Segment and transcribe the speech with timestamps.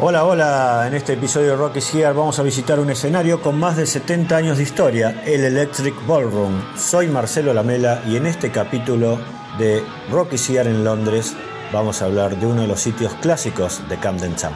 [0.00, 3.76] Hola, hola, en este episodio de Rocky's Here vamos a visitar un escenario con más
[3.76, 6.76] de 70 años de historia, el Electric Ballroom.
[6.76, 9.20] Soy Marcelo Lamela y en este capítulo
[9.56, 11.36] de Rocky's Here en Londres
[11.72, 14.54] vamos a hablar de uno de los sitios clásicos de Camden Town.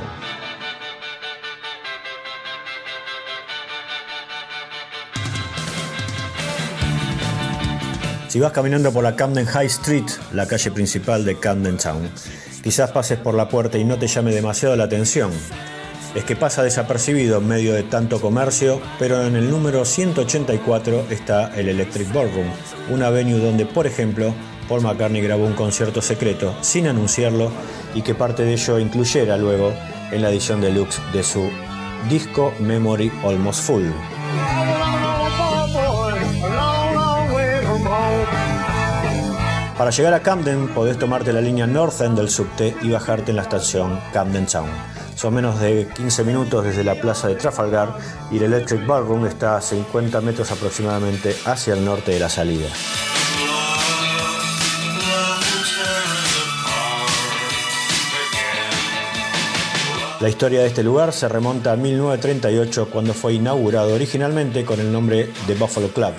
[8.26, 12.10] Si vas caminando por la Camden High Street, la calle principal de Camden Town,
[12.62, 15.30] quizás pases por la puerta y no te llame demasiado la atención.
[16.14, 21.54] Es que pasa desapercibido en medio de tanto comercio, pero en el número 184 está
[21.54, 22.48] el Electric Ballroom,
[22.90, 24.34] una venue donde, por ejemplo,
[24.68, 27.50] Paul McCartney grabó un concierto secreto sin anunciarlo
[27.94, 29.72] y que parte de ello incluyera luego
[30.10, 31.48] en la edición deluxe de su
[32.08, 33.86] disco Memory Almost Full.
[39.78, 43.36] Para llegar a Camden podés tomarte la línea North End del subte y bajarte en
[43.36, 44.68] la estación Camden Town.
[45.14, 47.96] Son menos de 15 minutos desde la plaza de Trafalgar
[48.32, 52.66] y el Electric Ballroom está a 50 metros aproximadamente hacia el norte de la salida.
[60.18, 64.90] La historia de este lugar se remonta a 1938 cuando fue inaugurado originalmente con el
[64.90, 66.14] nombre de Buffalo Club.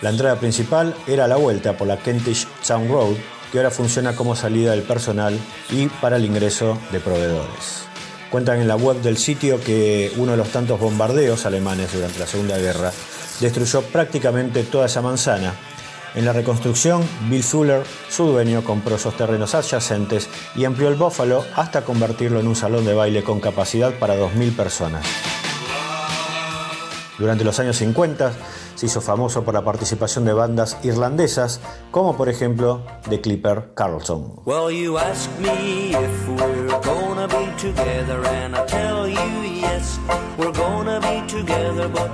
[0.00, 3.16] La entrada principal era la vuelta por la Kentish Town Road,
[3.50, 7.84] que ahora funciona como salida del personal y para el ingreso de proveedores.
[8.30, 12.26] Cuentan en la web del sitio que uno de los tantos bombardeos alemanes durante la
[12.26, 12.90] Segunda Guerra
[13.40, 15.52] destruyó prácticamente toda esa manzana.
[16.14, 21.44] En la reconstrucción, Bill Fuller, su dueño, compró esos terrenos adyacentes y amplió el Buffalo
[21.54, 25.04] hasta convertirlo en un salón de baile con capacidad para 2.000 personas.
[27.18, 28.32] Durante los años 50
[28.82, 31.60] se hizo famoso por la participación de bandas irlandesas,
[31.92, 34.40] como por ejemplo The Clipper Carlson.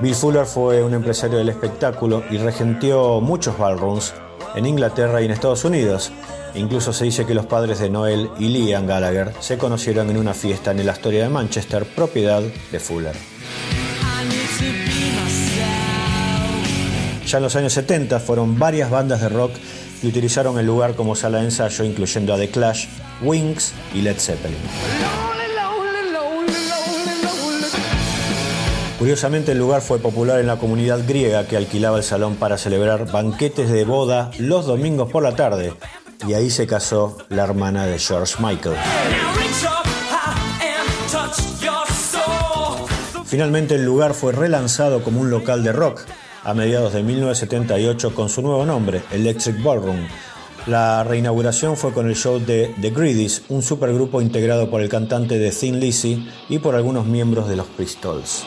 [0.03, 4.13] Bill Fuller fue un empresario del espectáculo y regenteó muchos ballrooms
[4.55, 6.13] en Inglaterra y en Estados Unidos.
[6.55, 10.35] Incluso se dice que los padres de Noel y Liam Gallagher se conocieron en una
[10.35, 13.17] fiesta en el Astoria de Manchester, propiedad de Fuller.
[17.29, 19.53] Ya en los años 70 fueron varias bandas de rock
[20.01, 22.87] que utilizaron el lugar como sala de ensayo, incluyendo a The Clash,
[23.21, 24.57] Wings y Led Zeppelin.
[28.99, 33.13] Curiosamente el lugar fue popular en la comunidad griega que alquilaba el salón para celebrar
[33.13, 35.75] banquetes de boda los domingos por la tarde,
[36.27, 38.77] y ahí se casó la hermana de George Michael.
[43.27, 46.07] Finalmente el lugar fue relanzado como un local de rock,
[46.45, 50.07] a mediados de 1978 con su nuevo nombre, Electric Ballroom.
[50.67, 55.39] La reinauguración fue con el show de The Greedies, un supergrupo integrado por el cantante
[55.39, 58.45] de Thin Lizzy y por algunos miembros de los Pistols.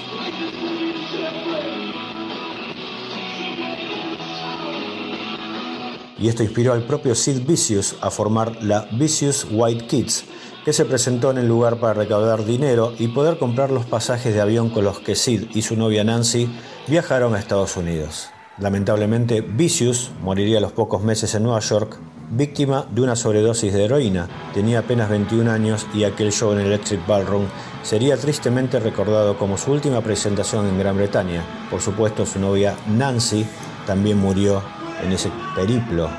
[6.20, 10.26] Y esto inspiró al propio Sid Vicious a formar la Vicious White Kids,
[10.64, 14.42] que se presentó en el lugar para recaudar dinero y poder comprar los pasajes de
[14.42, 16.48] avión con los que Sid y su novia Nancy
[16.88, 18.30] viajaron a Estados Unidos.
[18.58, 21.98] Lamentablemente, Vicious moriría a los pocos meses en Nueva York,
[22.32, 24.28] víctima de una sobredosis de heroína.
[24.54, 27.46] Tenía apenas 21 años y aquel show en el Electric Ballroom
[27.84, 31.44] sería tristemente recordado como su última presentación en Gran Bretaña.
[31.70, 33.46] Por supuesto, su novia Nancy
[33.86, 34.62] también murió
[35.04, 36.10] en ese periplo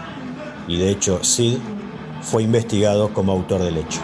[0.67, 1.59] y de hecho Sid
[2.21, 4.01] fue investigado como autor del hecho.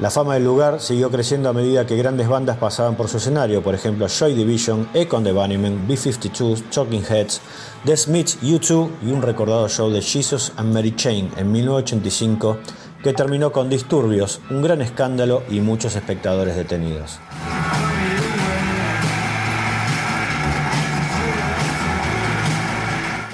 [0.00, 3.64] La fama del lugar siguió creciendo a medida que grandes bandas pasaban por su escenario,
[3.64, 7.40] por ejemplo Joy Division, Econ the Bunnymen, B-52, Talking Heads,
[7.84, 12.58] The Smiths, U2 y un recordado show de Jesus and Mary Chain en 1985
[13.02, 17.18] que terminó con disturbios, un gran escándalo y muchos espectadores detenidos.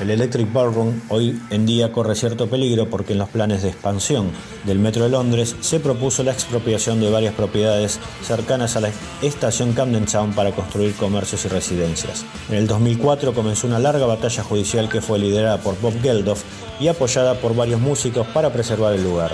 [0.05, 4.31] El Electric Ballroom hoy en día corre cierto peligro porque en los planes de expansión
[4.65, 8.91] del Metro de Londres se propuso la expropiación de varias propiedades cercanas a la
[9.23, 12.27] estación Camden Town para construir comercios y residencias.
[12.51, 16.43] En el 2004 comenzó una larga batalla judicial que fue liderada por Bob Geldof
[16.79, 19.33] y apoyada por varios músicos para preservar el lugar.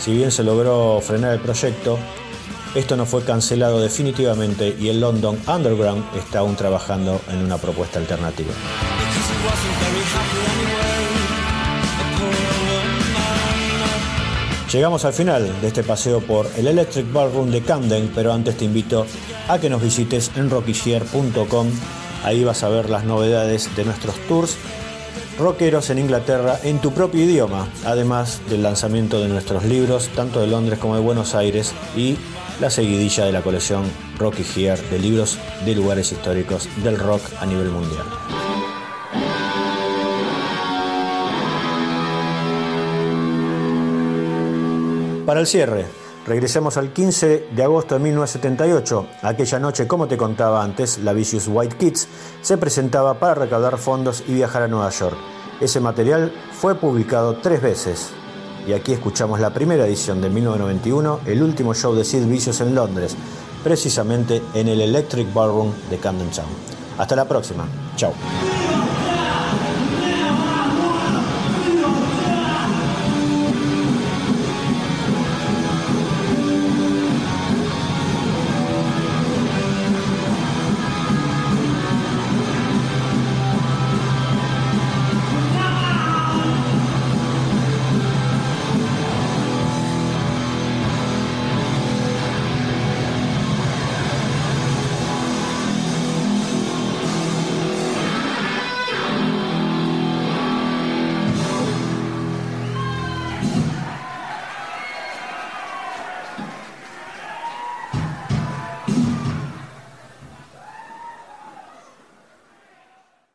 [0.00, 1.98] Si bien se logró frenar el proyecto,
[2.74, 7.98] esto no fue cancelado definitivamente y el London Underground está aún trabajando en una propuesta
[7.98, 8.54] alternativa.
[14.72, 18.64] Llegamos al final de este paseo por el Electric Ballroom de Camden, pero antes te
[18.64, 19.06] invito
[19.48, 21.68] a que nos visites en rockichier.com.
[22.24, 24.56] Ahí vas a ver las novedades de nuestros tours
[25.38, 30.46] rockeros en Inglaterra en tu propio idioma, además del lanzamiento de nuestros libros, tanto de
[30.46, 32.16] Londres como de Buenos Aires, y
[32.60, 33.84] la seguidilla de la colección
[34.18, 38.04] Rocky de libros de lugares históricos del rock a nivel mundial.
[45.26, 45.86] Para el cierre,
[46.24, 49.06] regresemos al 15 de agosto de 1978.
[49.22, 52.06] Aquella noche, como te contaba antes, la Vicious White Kids
[52.42, 55.16] se presentaba para recaudar fondos y viajar a Nueva York.
[55.60, 58.10] Ese material fue publicado tres veces.
[58.68, 62.76] Y aquí escuchamos la primera edición de 1991, el último show de Sid Vicious en
[62.76, 63.16] Londres,
[63.64, 66.46] precisamente en el Electric Ballroom de Camden Town.
[66.98, 67.66] Hasta la próxima.
[67.96, 68.12] Chao.